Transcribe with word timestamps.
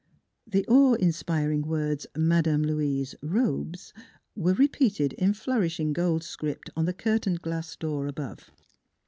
The 0.47 0.65
awe 0.67 0.95
inspiring 0.95 1.61
words" 1.61 2.07
Madame 2.31 2.63
Louise: 2.63 3.13
Robes" 3.21 3.93
were 4.35 4.55
repeated 4.55 5.13
in 5.13 5.35
flourishing 5.35 5.93
gold 5.93 6.23
script 6.23 6.69
NEIGHBORS 6.69 6.73
27 6.73 6.79
on 6.79 6.85
the 6.87 6.93
curtained 7.03 7.41
glass 7.43 7.75
door 7.75 8.07
.above. 8.07 8.49